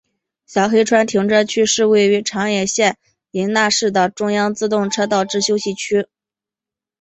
[0.47, 2.97] 小黑川停车区是位于长野县
[3.29, 6.07] 伊那市的中央自动车道之休息区。